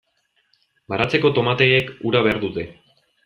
Baratzeko 0.93 1.31
tomateek 1.37 1.93
ura 2.11 2.25
behar 2.29 2.43
dute. 2.47 2.69